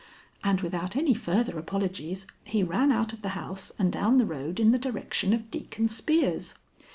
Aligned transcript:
And 0.43 0.61
without 0.61 0.95
any 0.95 1.13
further 1.13 1.59
apologies, 1.59 2.25
he 2.43 2.63
ran 2.63 2.91
out 2.91 3.13
of 3.13 3.21
the 3.21 3.29
house 3.37 3.71
and 3.77 3.91
down 3.91 4.17
the 4.17 4.25
road 4.25 4.59
in 4.59 4.71
the 4.71 4.79
direction 4.79 5.31
of 5.31 5.51
Deacon 5.51 5.89
Spear's. 5.89 6.55